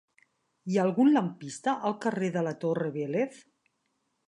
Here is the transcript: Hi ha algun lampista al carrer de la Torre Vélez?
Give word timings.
Hi 0.71 0.77
ha 0.79 0.85
algun 0.87 1.11
lampista 1.17 1.77
al 1.91 1.95
carrer 2.07 2.33
de 2.39 2.45
la 2.49 2.55
Torre 2.65 2.91
Vélez? 2.99 3.41